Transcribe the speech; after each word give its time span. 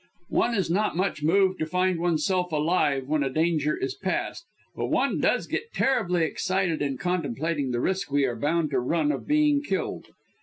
One 0.31 0.55
is 0.55 0.71
not 0.71 0.95
much 0.97 1.21
moved 1.21 1.59
to 1.59 1.67
find 1.67 1.99
oneself 1.99 2.51
alive 2.51 3.05
when 3.07 3.21
a 3.21 3.29
danger 3.29 3.77
is 3.77 3.93
passed, 3.93 4.45
but 4.75 4.87
one 4.87 5.19
does 5.21 5.45
get 5.45 5.71
terribly 5.75 6.23
excited 6.23 6.81
in 6.81 6.97
contemplating 6.97 7.69
the 7.69 7.81
risk 7.81 8.11
we 8.11 8.25
are 8.25 8.35
bound 8.35 8.71
to 8.71 8.79
run 8.79 9.11
of 9.11 9.27
being 9.27 9.61
killed. 9.61 10.07